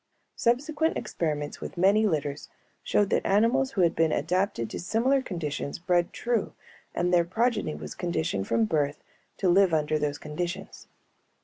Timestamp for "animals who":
3.23-3.81